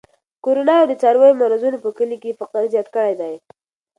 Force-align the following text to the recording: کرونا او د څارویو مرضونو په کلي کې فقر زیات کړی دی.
کرونا 0.43 0.73
او 0.81 0.85
د 0.89 0.93
څارویو 1.01 1.39
مرضونو 1.41 1.77
په 1.83 1.89
کلي 1.97 2.17
کې 2.23 2.37
فقر 2.39 2.61
زیات 2.73 2.87
کړی 2.95 3.13
دی. 3.21 3.33